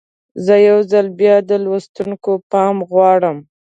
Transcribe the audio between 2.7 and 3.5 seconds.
غواړم.